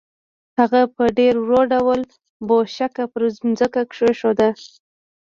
هغه 0.59 0.81
په 0.95 1.03
ډېر 1.19 1.33
ورو 1.39 1.59
ډول 1.73 1.99
بوشکه 2.47 3.03
پر 3.13 3.21
ځمکه 3.37 3.81
کېښوده. 3.93 4.49